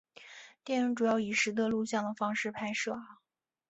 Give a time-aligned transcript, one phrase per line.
[0.63, 2.99] 电影主要以拾得录像的方式拍摄。